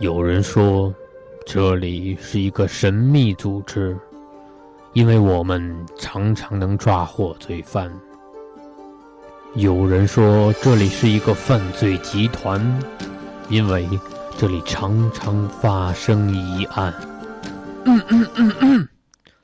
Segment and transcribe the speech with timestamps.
[0.00, 0.94] 有人说，
[1.44, 3.96] 这里是一个神秘组织，
[4.92, 7.92] 因为我们常常能抓获罪犯。
[9.56, 12.60] 有人说，这里是一个犯罪集团，
[13.48, 13.88] 因为
[14.38, 16.94] 这里常常发生疑案。
[17.84, 18.88] 嗯嗯嗯嗯，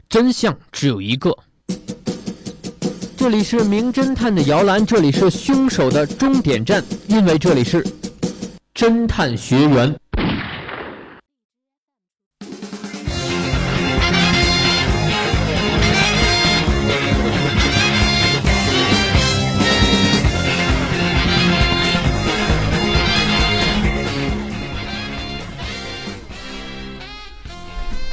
[0.08, 1.36] 真相只有一个。
[3.16, 7.84] 这里是名侦探的摇篮，这里是凶手的终点站，因为这里是
[8.72, 9.92] 侦探学园。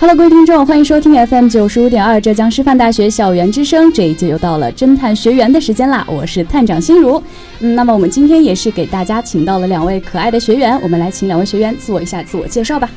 [0.02, 3.94] Hello，各位听众，欢迎收听 FM 九十五点二浙江师范大学校园之声。
[3.94, 7.22] 这一就又到了侦探学员的时间啦，我是探长心如。
[7.60, 12.90] 嗯，那么我们今天也是给大家请到了两位可爱的学员，我们来请两位学员自我一下自我介绍吧。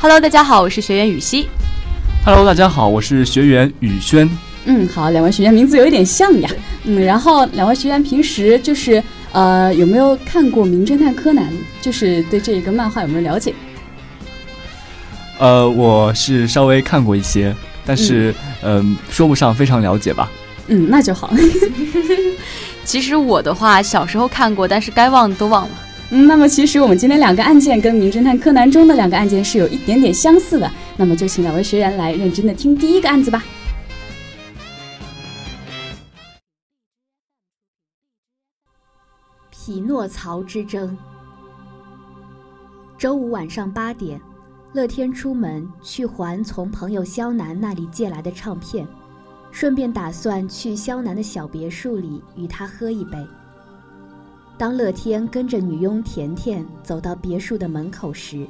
[0.00, 1.48] Hello，大家好，我是学员雨熙。
[2.24, 4.30] Hello，大家好，我是学员雨轩。
[4.66, 6.48] 嗯，好，两位学员名字有一点像呀。
[6.84, 11.46] 嗯，然后两位学员平时就是呃有没有看过《名侦探柯南》？
[11.82, 13.52] 就是对这一个漫画有没有了解？
[15.38, 17.54] 呃，我是稍微看过一些，
[17.86, 20.30] 但是嗯，说不上非常了解吧。
[20.66, 21.32] 嗯，那就好。
[22.84, 25.70] 其实我的话，小时候看过，但是该忘的都忘了。
[26.10, 33.44] 嗯，那么其实我们今天两个案件跟《名侦探柯南》中的两个案件是有一点点相似的，那么就请两位学员来认真的听第一个案子吧。
[39.50, 40.96] 匹诺曹之争。
[42.96, 44.18] 周五晚上八点。
[44.74, 48.86] 乐天出门去还从朋友肖楠那里借来的唱片，
[49.50, 53.26] 顺便打算去肖楠的小别墅里与他喝一杯。
[54.58, 58.46] 当乐天跟着女佣甜甜走到别墅的门口时，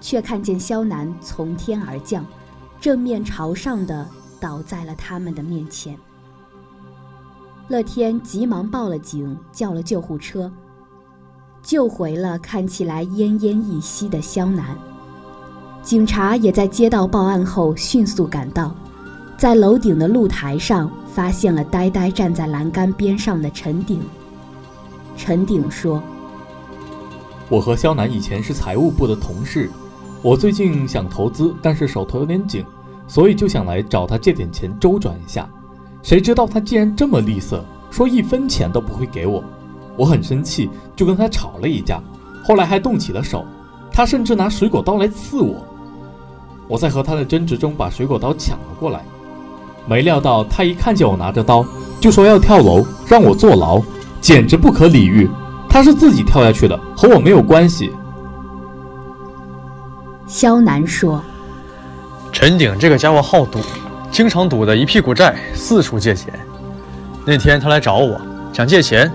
[0.00, 2.24] 却看见肖楠从天而降，
[2.80, 4.06] 正面朝上的
[4.38, 5.98] 倒在了他们的面前。
[7.66, 10.52] 乐天急忙报了警，叫了救护车，
[11.60, 14.78] 救回了看起来奄奄一息的肖楠。
[15.86, 18.74] 警察也在接到报案后迅速赶到，
[19.38, 24.00] 在楼顶的露台上发现了呆呆站在栏杆边上的陈鼎。
[25.16, 26.02] 陈鼎说
[27.48, 29.70] ：“我和肖楠以前是财务部的同事，
[30.22, 32.64] 我最近想投资，但是手头有点紧，
[33.06, 35.48] 所以就想来找他借点钱周转一下。
[36.02, 37.60] 谁知道他竟然这么吝啬，
[37.92, 39.40] 说一分钱都不会给我。
[39.96, 42.02] 我很生气，就跟他吵了一架，
[42.42, 43.46] 后来还动起了手，
[43.92, 45.64] 他甚至拿水果刀来刺我。”
[46.68, 49.00] 我在和他的争执中把水果刀抢了过来，
[49.86, 51.64] 没料到他一看见我拿着刀，
[52.00, 53.80] 就说要跳楼让我坐牢，
[54.20, 55.30] 简直不可理喻。
[55.68, 57.92] 他是自己跳下去的，和我没有关系。
[60.26, 61.22] 肖楠说
[62.32, 63.60] ：“陈鼎这个家伙好赌，
[64.10, 66.32] 经常赌的一屁股债，四处借钱。
[67.24, 68.20] 那天他来找我，
[68.52, 69.10] 想借钱，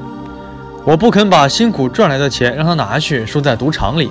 [0.85, 4.09] 我不肯把辛苦赚来的钱让他拿去输在赌场里。”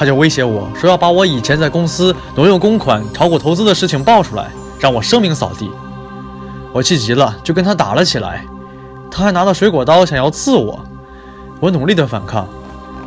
[0.00, 5.70] 他就威胁我说要把我以前在公司挪用公款、炒股投资的事情爆出来，让我声名扫地。
[6.72, 8.42] 我气急了，就跟他打了起来。
[9.10, 10.82] 他还拿了水果刀想要刺我，
[11.60, 12.48] 我努力的反抗，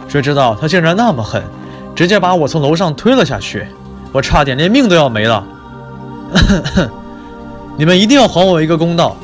[0.08, 1.44] 谁知道他竟然那么狠，
[1.96, 3.66] 直接把我从楼上推了下去，
[4.12, 5.44] 我差点连命都要没了。
[7.76, 9.18] 你们一定要还我一个公道。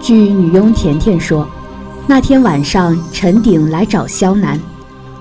[0.00, 1.46] 据女佣甜甜说，
[2.08, 4.58] 那天晚上陈鼎来找肖楠。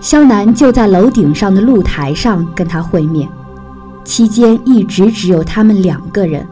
[0.03, 3.25] 肖楠就在楼顶上的露台上跟他会面，
[4.03, 6.45] 期间一直只有他们两个人。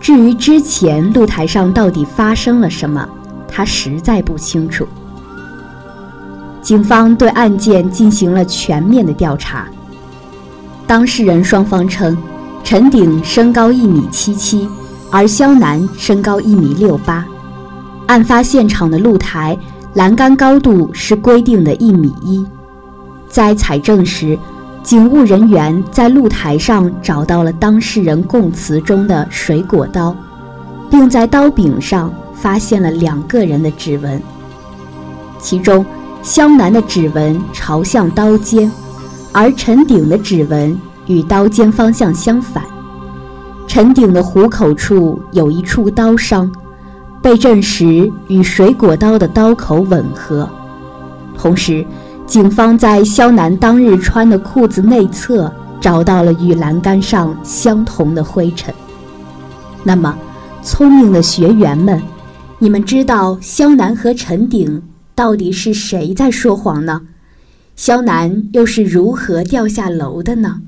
[0.00, 3.08] 至于之前露台上到底发生了什么，
[3.46, 4.84] 他实在不清楚。
[6.60, 9.68] 警方对案件进行了全面的调查。
[10.84, 12.18] 当事人双方称，
[12.64, 14.68] 陈鼎身高一米七七，
[15.12, 17.24] 而肖楠身高一米六八。
[18.08, 19.56] 案发现场的露台
[19.94, 22.44] 栏杆高度是规定的一米一。
[23.34, 24.38] 在采证时，
[24.84, 30.14] 警务人员在露台上找到了当事人供词中的水果刀，
[30.88, 34.22] 并在刀柄上发现了两个人的指纹。
[35.40, 35.84] 其中，
[36.22, 38.70] 肖楠的指纹朝向刀尖，
[39.32, 40.78] 而陈鼎的指纹
[41.08, 42.62] 与刀尖方向相反。
[43.66, 46.48] 陈鼎的虎口处有一处刀伤，
[47.20, 50.48] 被证实与水果刀的刀口吻合。
[51.36, 51.84] 同时，
[52.26, 58.74] 警方在肖楠当日穿的裤子内侧找到了与栏杆上相同的灰尘。
[59.84, 60.16] 那么，
[60.62, 62.02] 聪明的学员们，
[62.58, 64.82] 你们知道肖楠和陈鼎
[65.14, 67.02] 到底是谁在说谎呢？
[67.76, 70.62] 肖楠又是如何掉下楼的呢？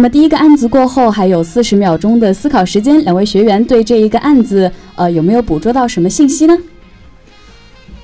[0.00, 6.56] 那么第一个案子过后，还有四十秒钟的思考时间，两位学员对这一个案子，呃，有没有捕捉到什么信息呢？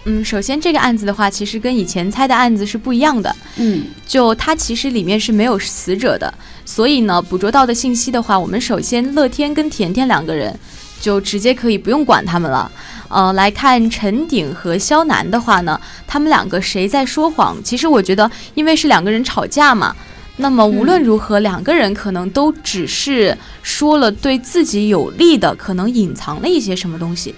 [0.05, 3.35] 嗯，首先这个案子的话，其实跟以前猜的案子是不一样的。
[3.57, 6.35] 嗯，就它其实里面是没有死者的，
[6.67, 10.55] 所以呢，捕捉到的信息的话，我们首先乐天跟甜甜两个人
[11.01, 12.71] 就直接可以不用管他们了。
[13.09, 17.57] 呃，来看陈鼎和肖楠的话呢，他们两个谁在说谎？
[17.65, 19.97] 其实我觉得，因为是两个人吵架嘛。
[20.39, 27.35] 那么无论如何，两个人可能都只是说了对自己有利的，可能隐藏了一些什么东西。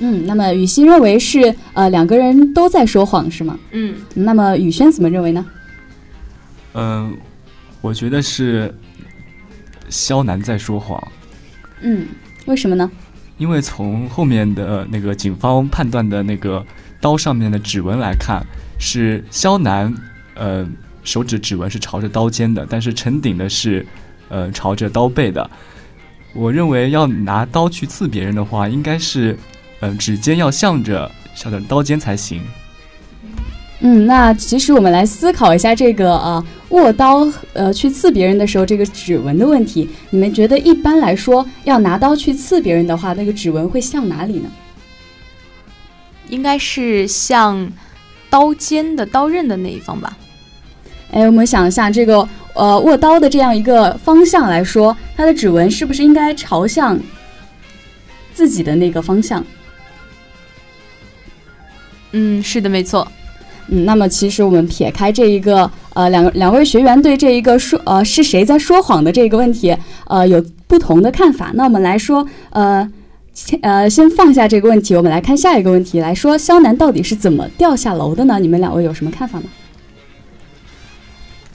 [0.00, 3.58] 嗯，那么雨欣认为是呃两个人都在说谎是吗？
[3.70, 5.46] 嗯，那么雨轩怎么认为呢？
[6.74, 7.16] 嗯，
[7.80, 8.74] 我觉得是
[9.88, 11.02] 肖楠在说谎。
[11.80, 12.06] 嗯，
[12.44, 12.90] 为什么呢？
[13.38, 16.62] 因为从后面的那个警方判断的那个
[17.00, 18.44] 刀上面的指纹来看，
[18.78, 19.94] 是肖楠，
[20.34, 20.68] 呃。
[21.04, 23.86] 手指指纹是朝着刀尖的，但是陈鼎的是，
[24.28, 25.50] 呃，朝着刀背的。
[26.34, 29.36] 我认为要拿刀去刺别人的话，应该是，
[29.80, 32.40] 嗯，指尖要向着向着刀尖才行。
[33.80, 39.90] 嗯，那其实我们来思考一下这个啊，握刀呃去刺别人的时候，这个指纹的问题。
[40.10, 44.48] 你们觉得一般来说，要拿刀去刺别人的话，那个指纹会向哪里呢？
[46.28, 47.70] 应该是向
[48.30, 50.16] 刀尖的刀刃的那一方吧。
[51.12, 56.98] 哎，我们想一下，这个呃握刀的这样一个方向来说，它的指纹是不是应该朝向
[58.32, 59.44] 自己的那个方向？
[62.12, 63.06] 嗯，是的，没错。
[63.68, 69.74] 嗯，那么其实我们撇开这一个呃两两位学员对这一个说呃是谁在说谎的这个问题
[70.08, 72.86] 呃有不同的看法，那我们来说呃
[73.32, 78.38] 先呃先放下这个问题，我们来看下一个问题，来说肖楠到底是怎么掉下楼的呢？
[78.40, 79.44] 你们两位有什么看法吗？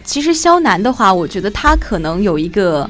[0.08, 2.90] 其实肖楠的话，我觉得他可能有一个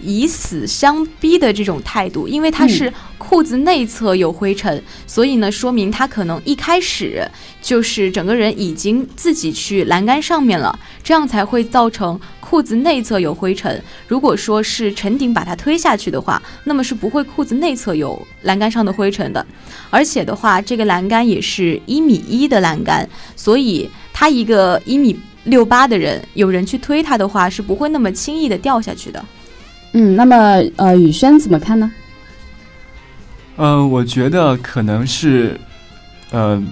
[0.00, 7.26] 以死相逼的这种态度，因为他是裤子内侧有灰尘，所以呢，说明他可能一开始
[7.62, 13.80] 就是整个人已经自己去栏杆上面了，这样才会造成裤子内侧有灰尘。
[14.08, 19.46] 如果说是陈顶把他推下去的话，那么是不会裤子内侧有栏杆上的灰尘的。
[19.88, 25.16] 而且的话，这个栏杆也是一米一的栏杆，所以他一个一米。
[25.46, 29.24] 六八的人，有人去推他的话，是不会那么轻易的掉下去的。
[29.92, 30.36] 嗯，那么
[30.76, 31.90] 呃，宇轩怎么看呢？
[33.56, 35.58] 呃，我觉得可能是，
[36.30, 36.62] 呃，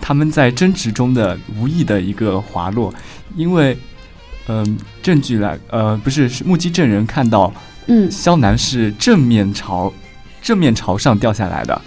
[0.00, 2.94] 他们在争执中的无意的一个滑落，
[3.36, 3.76] 因为，
[4.48, 7.52] 嗯，证据来，呃，不是目击证人看到，
[7.88, 9.92] 嗯，肖楠是正面朝
[10.40, 11.82] 正面朝上掉下来的。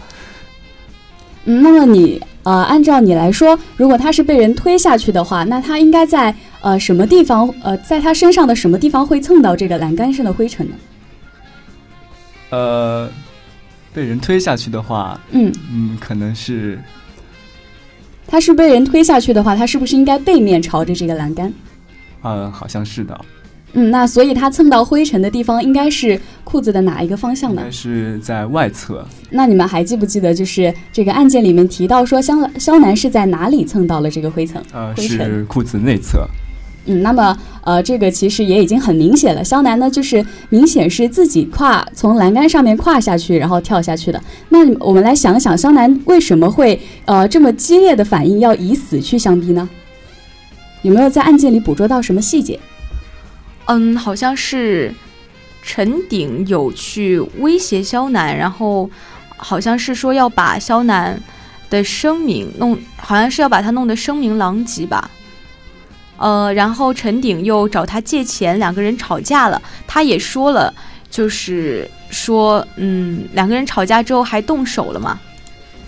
[1.45, 2.21] 嗯，那么你。
[2.45, 7.51] 呃，按照你来说，如果他是被人推下去的话，那他应该在呃什么地方？
[7.63, 10.75] 呃，在他身上的什么地方会蹭到这个栏杆上的灰尘呢？
[12.51, 13.09] 呃，
[13.91, 16.79] 被人推下去的话，嗯嗯，可能是
[18.27, 21.51] 他是被人推下去的话，他是不是应该背面朝着这个栏杆？
[22.21, 23.19] 嗯，好像是的。
[23.77, 27.61] 嗯，那所以他蹭到灰尘的地方应该是裤子的哪一个方向呢？
[27.61, 29.05] 应该是在外侧。
[29.29, 34.61] 那你们还记不记得，就是这个案件里面提到说肖肖楠是在哪里蹭到了这个灰尘？
[34.71, 36.25] 呃，是裤子内侧。
[36.85, 39.43] 嗯，那么呃，这个其实也已经很明显了。
[39.43, 44.21] 肖楠呢，就是明显是自己跨从栏杆上面跨下去，然后跳下去的。
[44.49, 49.67] 那我们来想想，肖楠为什么会呃这么激烈的反应，要以死去相逼呢？
[50.83, 52.57] 有没有在案件里捕捉到什么细节？
[53.65, 54.93] 嗯，好像是
[55.61, 58.89] 陈鼎有去威胁肖楠，然后
[59.35, 61.19] 好像是说要把肖楠
[61.69, 65.09] 的声明弄，好像是要把他弄得声名狼藉吧。
[66.17, 69.61] 呃，然后陈鼎又找他借钱，两个人吵架了。
[69.85, 70.73] 他也说了，
[71.09, 75.19] 就是说，嗯，两个人吵架之后还动手了嘛。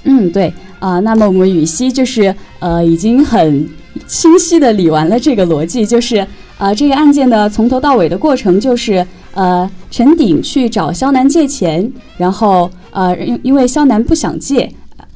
[0.04, 3.70] 嗯，对啊、那么我们羽西就是呃已经很
[4.06, 14.72] 清晰的理完了这个逻辑，就是呃这个案件的从头到尾的过程就是呃陈鼎去找肖楠借钱，然后呃因因为肖楠不想借，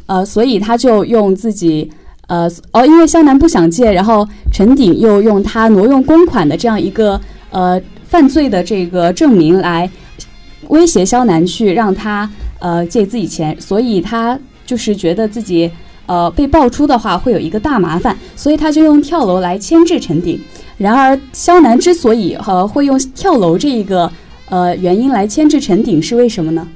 [0.05, 1.91] 呃所以他就用自己。
[2.27, 7.19] 呃，哦，因为肖楠不想借，然后陈鼎又用他挪用公款的这样一个
[7.49, 9.89] 呃犯罪的这个证明来
[10.69, 12.29] 威胁肖楠去让他
[12.59, 15.69] 呃借自己钱，所以他就是觉得自己
[16.05, 20.39] 呃被爆出的话会有一个大麻烦，所以他就用跳楼来牵制陈鼎。
[20.81, 24.11] 然而肖楠之所以呃会用跳楼这一个
[24.49, 26.67] 呃原因来牵制陈鼎是为什么呢？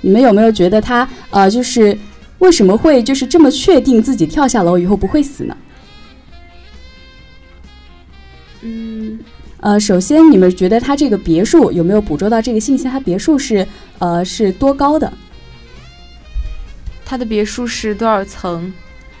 [0.00, 1.96] 你们有没有觉得他呃就是
[2.40, 5.56] 为什么会就是这么确定自己跳下楼以后不会死呢？
[8.62, 9.20] 嗯，
[9.60, 12.88] 呃，首先你们觉得他这个别墅有没有捕捉到这个信息？
[12.88, 13.64] 他别墅是
[14.00, 15.12] 呃是多高的？
[17.04, 18.72] 他的别墅是多少层？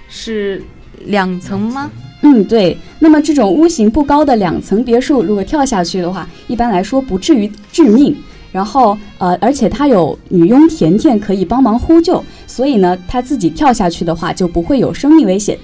[0.08, 0.60] 是
[1.04, 1.88] 两层吗？
[2.22, 2.76] 嗯，对。
[2.98, 8.16] 那么这种屋型不高的两层别墅，如果跳下去的话，一般来说不至于致命。
[8.52, 15.58] 然后呃，而且他有女佣甜甜可以帮忙呼救，所以呢，他自己跳下去的话就不会有生命危险。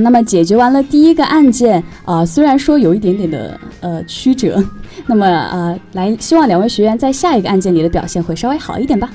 [0.00, 4.62] 那么解决完了第一个案件，啊，虽然说有一点点的呃曲折，
[5.06, 9.10] 那么呃，来希望两位学员在下一个案件里的表现会稍微好一点吧。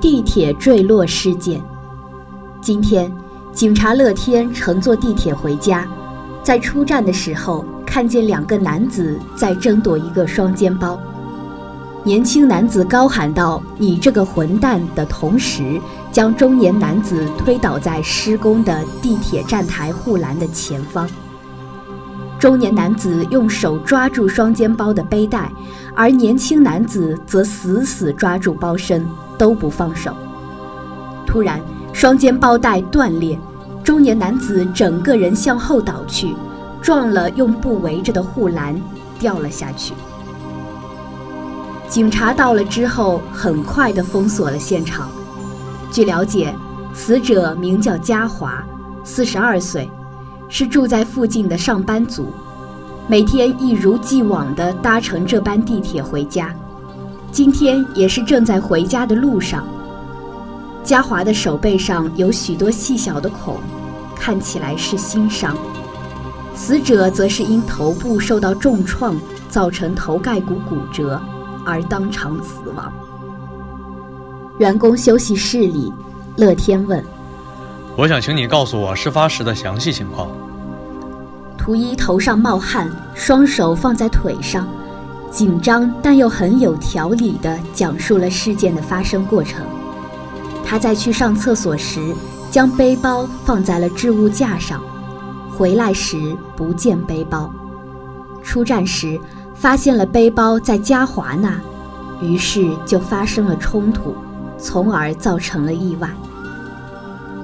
[0.00, 1.60] 地铁坠落事件。
[2.60, 3.10] 今天，
[3.52, 5.86] 警察乐天乘坐地铁回家，
[6.42, 10.98] 在出站的时候看见两个男子在争夺一个双肩包。
[12.04, 15.78] 年轻男子高喊道：“你这个混蛋！”的同时，
[16.10, 21.06] 将中年男子推倒在施工的地铁站台护栏的前方。
[22.38, 25.50] 中年男子用手抓住双肩包的背带，
[25.94, 29.04] 而年轻男子则死死抓住包身，
[29.36, 30.14] 都不放手。
[31.26, 31.60] 突然，
[31.92, 33.38] 双肩包带断裂，
[33.88, 36.36] 中年男子整个人向后倒去，
[36.82, 38.78] 撞了用布围着的护栏，
[39.18, 39.94] 掉了下去。
[41.88, 45.08] 警察到了之后，很快地封锁了现场。
[45.90, 46.54] 据了解，
[46.92, 48.62] 死者名叫嘉华，
[49.04, 49.90] 四十二岁，
[50.50, 52.26] 是住在附近的上班族，
[53.06, 56.54] 每天一如既往地搭乘这班地铁回家。
[57.32, 59.66] 今天也是正在回家的路上。
[60.84, 63.56] 嘉华的手背上有许多细小的孔，
[64.18, 65.56] 看起来是心伤。
[66.54, 69.14] 死者则是因头部受到重创，
[69.48, 71.20] 造成头盖骨骨折。
[71.66, 72.90] 而当场死亡。
[74.58, 75.92] 员工休息室里，
[76.36, 77.04] 乐天问
[77.94, 80.30] 我想请你告诉我事发时的详细情况。
[81.58, 84.66] 图一，头上冒汗，双手放在腿上，
[85.30, 89.62] 紧张但又很有条理地讲述了事件的发生过程。
[90.64, 92.00] 他在去上厕所时，
[92.50, 94.80] 将背包放在了置物架上，
[95.56, 97.50] 回来时不见背包，
[98.42, 99.20] 出站时。
[99.60, 101.60] 发现了背包在嘉华那，
[102.22, 104.14] 于是就发生了冲突，
[104.56, 106.08] 从而造成了意外。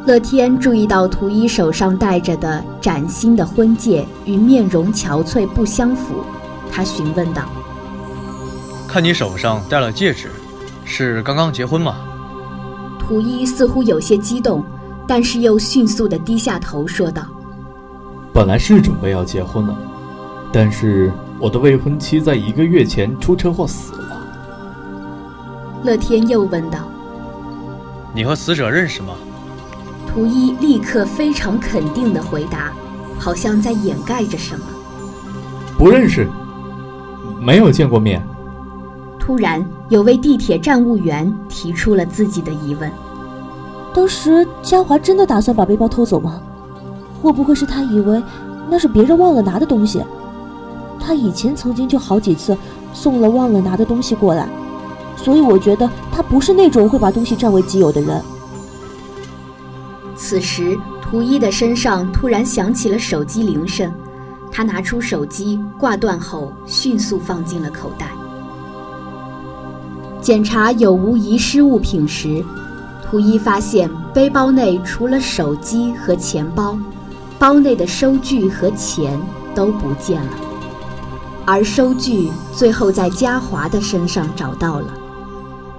[0.07, 6.23] 乐天注意到图一手上戴着的崭新的婚戒与面容憔悴不相符，
[6.71, 7.43] 他询问道
[8.87, 10.31] ：“看你手上戴了戒指，
[10.85, 11.97] 是刚刚结婚吗？”
[13.01, 14.65] 图一似乎有些激动，
[15.07, 17.27] 但是又迅速地低下头说道
[18.33, 19.77] ：“本来是准备要结婚了，
[20.53, 24.23] 但是……”我的未婚妻在一个月前出车祸死了。
[25.83, 26.79] 乐天又问道
[28.15, 29.15] ：“你和死者认识吗？”
[30.09, 32.73] 图一立刻非常肯定地回答，
[33.19, 34.65] 好像在掩盖着什么。
[35.77, 36.27] 不认识，
[37.43, 38.25] 没有见过面。
[39.19, 42.91] 突然，有位地铁站务员提出了自己的疑问：
[43.95, 46.43] 当时嘉华真的打算把背包偷走吗？
[47.23, 48.23] 会不会是他以为
[48.69, 50.05] 那是别人忘了拿的东西？
[50.99, 52.57] 他以前曾经就好几次
[52.93, 54.49] 送了忘了拿的东西过来，
[55.17, 58.21] 所以我觉得他不是那种会把东西占为己有的人。
[60.17, 63.93] 此时，图一的身上突然响起了手机铃声，
[64.51, 68.09] 他拿出手机挂断后，迅速放进了口袋。
[70.21, 72.43] 检查有无遗失物品时，
[73.15, 76.77] 图一发现背包内除了手机和钱包，
[77.39, 79.17] 包内的收据和钱
[79.55, 80.31] 都不见了，
[81.45, 84.87] 而收据最后在嘉华的身上找到了。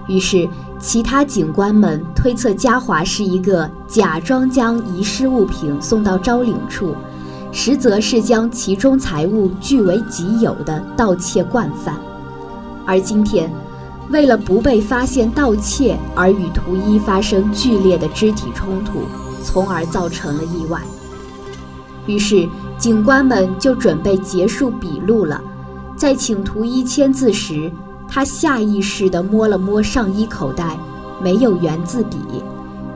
[0.07, 0.47] 于是，
[0.79, 6.95] 其他警官们推测嘉华是一个假装将遗失物品送到招领处，
[7.51, 11.99] 实则是将其中财物据为己有的盗窃惯犯。
[12.85, 13.51] 而今天，
[14.09, 19.01] 为了不被发现盗窃而与图一发生剧烈的肢体冲突，
[19.43, 20.79] 从而造成了意外。
[22.05, 22.47] 于是，
[22.77, 25.41] 警官们就准备结束笔录了。
[25.95, 27.71] 在请图一签字时，
[28.07, 30.77] 他下意识地摸了摸上衣口袋，
[31.19, 32.17] 没有圆字笔，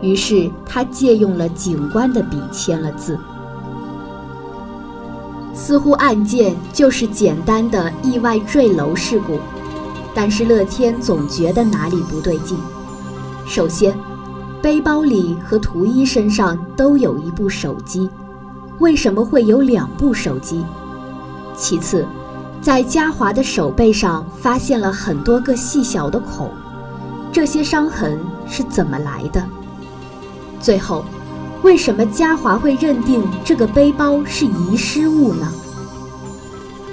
[0.01, 3.17] 于是他借用了警官的笔签了字。
[5.55, 9.39] 似乎案件就是简单的意外坠楼事故，
[10.13, 12.57] 但是乐天总觉得哪里不对劲。
[13.47, 13.97] 首先，
[14.61, 18.09] 背包里和图一身上都有一部手机，
[18.79, 20.63] 为什么会有两部手机？
[21.55, 22.05] 其次，
[22.61, 26.51] 在嘉华的手背上发现了很多个细小的孔，
[27.31, 29.43] 这些伤痕是怎么来的？
[30.59, 31.05] 最后，
[31.63, 35.51] 为什么嘉华会认定这个背包是遗失物呢？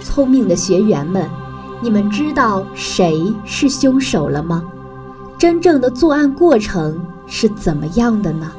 [0.02, 1.28] 聪明的学员们，
[1.80, 4.62] 你们知道谁是凶手了吗？
[5.38, 8.50] 真正的作案过程是怎么样的呢？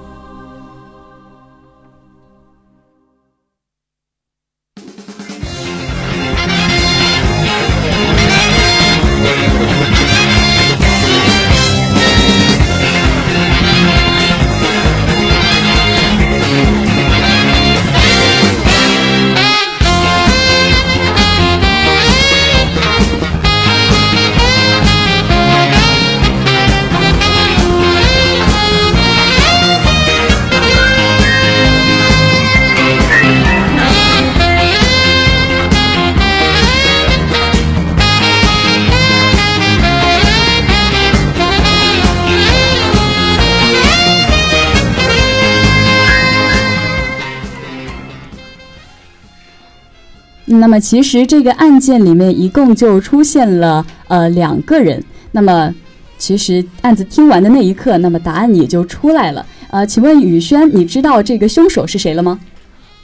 [50.59, 55.03] 那么其实这个案件里面一共就出现了呃两个人。
[55.31, 55.73] 那么
[56.17, 59.45] 其实案子听完的那一刻，那么答案也就出来了。
[59.69, 62.39] 呃，请问宇轩，你知道这个凶手是谁了吗？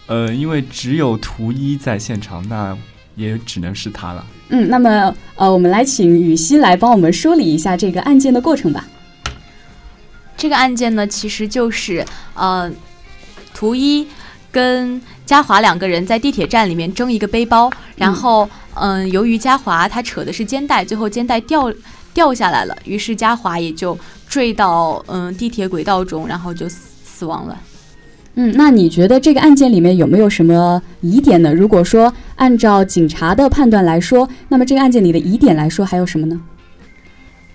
[0.07, 2.75] 呃，因为只有图一在现场，那
[3.15, 4.25] 也只能是他了。
[4.49, 8.87] 嗯，那么呃，我们来请雨熙来帮我们梳理一下这个案件的过程吧。
[10.35, 12.71] 这个案件呢，其实就是呃，
[13.53, 14.07] 图一
[14.53, 21.73] 跟嘉华两个人在地铁站里面争一个背包，然后嗯，由于嘉华他扯的是肩带，最后肩带掉
[22.13, 23.97] 掉下来了，于是嘉华也就
[24.29, 27.59] 坠到嗯地铁轨道中，然后就死死亡了。
[28.35, 31.53] 嗯，那你觉得这个案件里面有没有什么疑点呢？
[31.53, 36.39] 如果说按照警察的判断来说，那么这个案件里的疑点来说还有什么呢？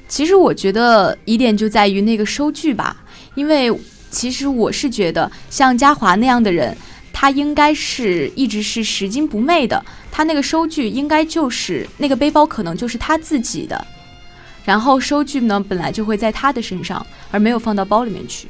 [0.08, 2.96] 其实我觉得疑点就在于那个收据吧，
[3.34, 3.70] 因为
[4.10, 6.76] 其实我是觉得像嘉华那样的人，
[7.12, 13.86] 他应该是一直是拾金不昧的，他那个收据应该就是那个背包可能就是他自己的，
[14.64, 18.48] 然后收据呢本来就会在他的身上，而没有放到包里面去。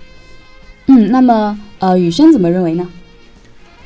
[0.86, 2.88] 嗯，那么呃，宇轩怎么认为呢？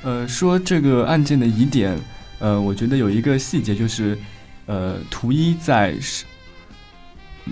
[0.03, 1.99] 呃，说这个案件的疑点，
[2.39, 4.19] 呃，我觉得有一个细节就是，
[4.67, 6.25] 呃，图一在是，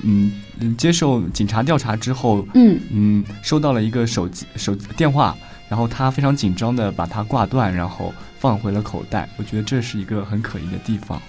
[0.04, 5.36] 嗯嗯，接受警察调查之后，嗯嗯，收到了一个手机手电话，
[5.68, 9.28] 然后他非常紧张的把它挂断，然后放回了口袋。
[9.36, 11.20] 我觉得这是一个很可疑的地方。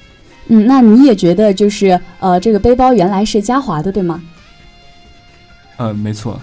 [0.47, 4.21] 嗯，那你也觉得就是呃，这个背包原来是嘉华的，对吗？
[5.77, 6.39] 呃，没错。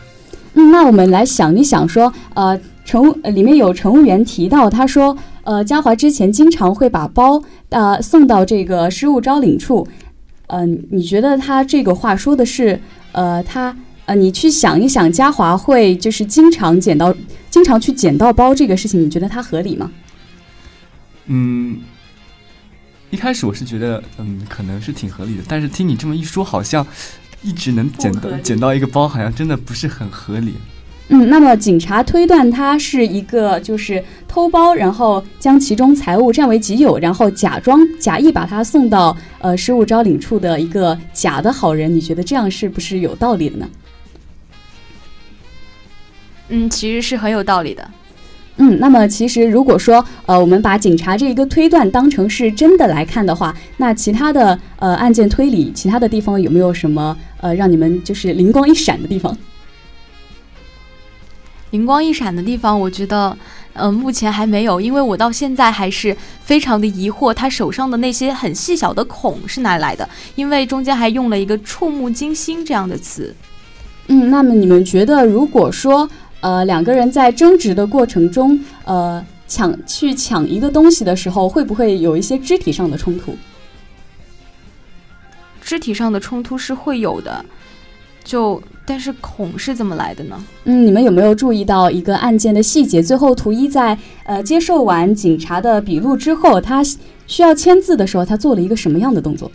[0.54, 9.86] 嗯，那我们来想一想说，呃，乘务呃里面有乘务员提到，他说，呃，嘉华之前经常会把包呃送到这个失物招领处，
[10.48, 12.80] 嗯、你觉得他这个话说的是，
[13.12, 13.74] 呃，他
[14.06, 17.14] 呃，你去想一想，嘉华会就是经常捡到，
[17.50, 19.90] 经常去捡到包这个事情，你觉得他合理吗？
[21.26, 21.78] 嗯，
[23.10, 26.86] 一开始我是觉得，嗯，可能是挺合理的，但是听你这么一说，好像
[27.42, 30.54] 一直能捡到捡到一个包，好像真的不是很合理。
[31.10, 41.92] 嗯，那么警察推断他是一个就是偷包，然后将其中财物占为己有，然后假装假意把他送到呃失物招领处的一个假的好人。
[41.94, 43.68] 你觉得这样是不是有道理的呢？
[46.50, 47.90] 嗯，其实是很有道理的。
[48.58, 59.34] 嗯，那么其实如果说呃，我们把警察这一个推断当成是真的来看的话，那其他的呃案件推理，其他的地方有没有什么呃让你们就是灵光一闪的地方？
[61.70, 63.36] 灵光一闪的地方，我觉得，
[63.74, 70.08] 嗯，目前还没有，因为我到现在还是非常的疑惑，他手上的那些很细小的孔是哪来的？
[70.34, 73.34] 因为中间还用了一个“触目惊心”这样的词。
[74.06, 76.08] 嗯，那么你们觉得，如果说
[76.40, 83.36] 呃两个人在争执的过程中，呃抢去抢一个东西的时候，会不会有一些肢体上的冲突？
[85.60, 87.44] 肢体上的冲突是会有的，
[88.28, 88.62] 就。
[88.90, 90.44] 但是孔是怎么来的呢？
[90.64, 93.02] 嗯，你们有没有注意到一个案件的细节？
[93.02, 96.82] 最后图一在呃接受完警察的笔录之后，他
[97.26, 99.52] 需要签字的时候，他做了一个什么样的动作？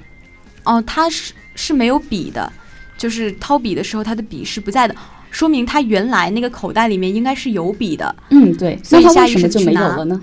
[0.66, 2.54] 哦，他是是没有笔的，
[2.96, 4.96] 就是掏笔的时候，他的笔是不在的，
[5.32, 8.16] 说明他原来那个口袋里面应该是有笔的。
[8.30, 8.80] 嗯，对。
[8.84, 10.22] 所以为什么就没有了呢？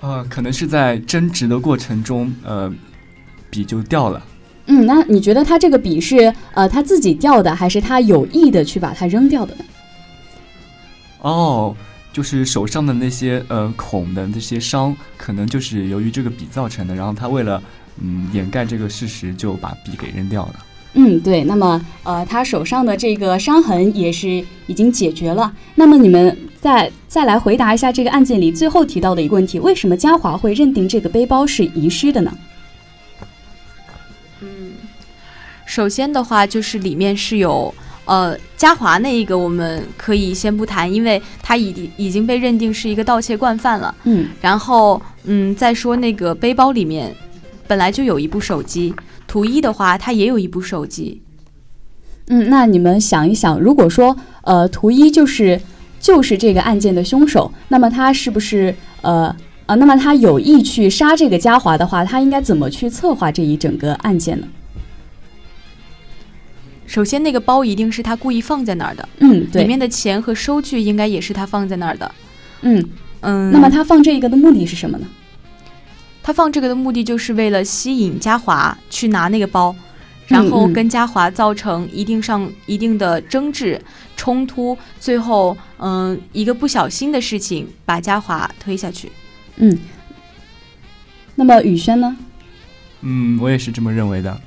[0.00, 2.68] 呃，可能是在争执的过程中，呃，
[3.50, 4.20] 笔就掉了。
[4.70, 9.64] 嗯，那你觉得他这个笔是呃他自己掉的，还是他有意的去把它扔掉的呢？
[11.22, 11.74] 哦，
[12.12, 16.94] 就是手上的那些呃孔的那些伤，可能就是由于这个笔造成的。
[16.94, 17.62] 然后他为了
[18.00, 20.54] 嗯掩盖这个事实，就把笔给扔掉了。
[20.92, 21.44] 嗯，对。
[21.44, 25.50] 那么呃，他手上的这个伤痕也是已经解决了。
[25.76, 32.30] 那么你们再再来回答一下这个案件里最后提到的一个问题：为什么嘉华会认定这个背包是遗失的呢？
[35.68, 37.72] 首先的话，就是里面是有
[38.06, 43.94] 呃嘉华那一个，我们可以先不谈，因为他已已经被认定是一个盗窃惯犯了。
[44.04, 47.14] 嗯，然后嗯再说那个背包里面
[47.66, 48.94] 本来就有一部手机，
[49.26, 51.20] 图一的话他也有一部手机。
[52.28, 55.60] 嗯，那你们想一想，如果说呃图一就是
[56.00, 59.34] 就是这个案件的凶手，那么他是不是呃
[59.66, 59.74] 啊？
[59.74, 64.46] 那么他有意去杀这个嘉华的话，他应该怎么去策划这一整个案件呢？
[66.88, 69.06] 首先，那个包一定是他故意放在那儿的。
[69.18, 69.62] 嗯，对。
[69.62, 72.10] 里面的钱和收据应该也是他放在那儿的。
[72.62, 72.82] 嗯
[73.20, 73.52] 嗯。
[73.52, 75.06] 那么他放这个的目的是什么呢？
[76.22, 79.76] 他放这个的目的就是为了吸引嘉华去拿那个包，
[80.26, 83.80] 然后跟嘉华造成一定上一定的争执
[84.16, 89.12] 冲突，最后嗯一个不小心的事情把嘉华推下去。
[89.56, 89.78] 嗯。
[91.34, 92.16] 那么宇轩呢？
[93.02, 94.40] 嗯，我也是这么认为的。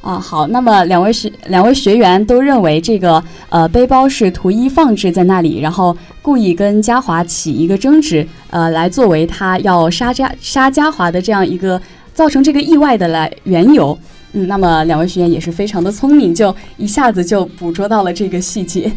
[0.00, 11.78] 啊，好，那么两位学两位学员都认为这个呃背包是图一放置在那里，然后故意跟嘉华起一个争执，呃，来作为他要杀嘉杀嘉华的这样一个
[12.14, 13.98] 造成这个意外的来缘由。
[14.32, 18.90] 嗯，那么两位学员也是非常的聪明，就一下子就捕捉到了这个细节。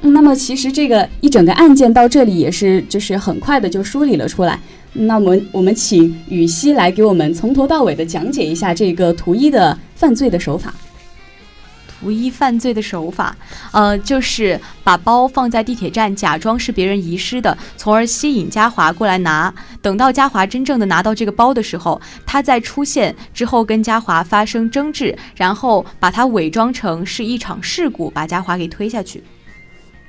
[0.00, 4.58] 嗯，那么其实这个一整个案件到这里也是就是很快的就梳理了出来。
[4.92, 10.74] 那么我们请雨熙来给我们从头到尾的讲解一下这个图一的犯罪的手法。
[11.86, 13.36] 图一犯罪的手法，
[13.70, 19.54] 呃，就是把包放在地铁站，假装是别人遗失的，从而吸引嘉华过来拿。
[19.80, 29.22] 等到嘉华真正的拿到这个包的时候，他再出现之后跟嘉华发生争执，然后把他伪装成是一场事故，把嘉华给推下去。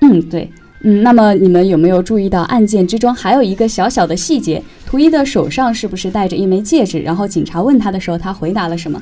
[0.02, 0.52] 嗯，对。
[0.86, 4.62] 嗯，那么你们有没有注意到案件之中还有一个小小的细节？
[4.86, 7.00] 图一的手上是不是戴着一枚戒指？
[7.00, 9.02] 然后警察问他的时候，他回答了什么？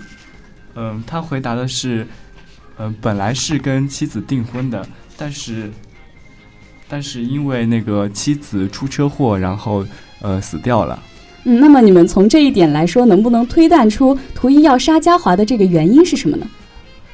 [0.75, 2.05] 嗯，他回答的是，
[2.77, 5.71] 嗯，本来是跟妻子订婚的，但是，
[6.87, 9.83] 但是因为那个妻子出车祸，然后
[10.21, 11.01] 呃死掉了。
[11.45, 16.47] 嗯，那么你们从这一点来说，能不能推断出图一要杀嘉华的这个原因是什么呢？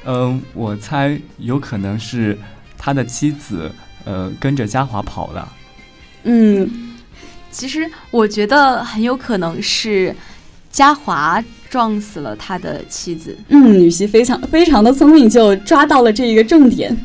[0.04, 2.38] 嗯，我猜有可能是
[2.76, 3.72] 他的妻子。
[4.04, 5.52] 呃，跟着嘉华跑了。
[6.24, 6.68] 嗯，
[7.50, 10.14] 其实我觉得很有可能是
[10.70, 13.36] 嘉华撞死了他的妻子。
[13.48, 16.96] 嗯，女婿非常非常的聪明，就抓到了这一个重点。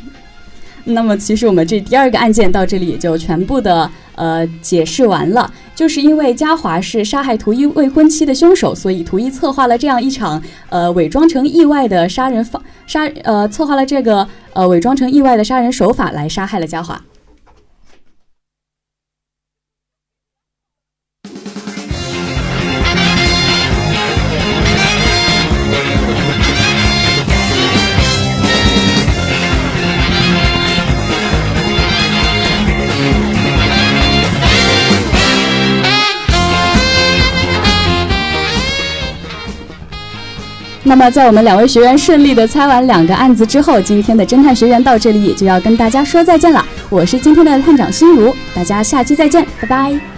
[0.85, 5.49] 那么，其实我们这第二个案件到这里也就全部的呃解释完了。
[5.75, 17.01] 就是因为嘉华是杀害图一未婚妻的凶手，所以图一策划了这样一场呃伪装成意外的杀人方杀呃策划了这个呃伪装成意外的杀人手法来杀害了嘉华。
[40.85, 46.63] 那么，在我们两位学员顺利的猜完两个案子之后，今天的侦探学员到这里也就要跟大家说再见了。
[46.89, 50.12] 我是今天的探长心如，大家下期再见，拜拜。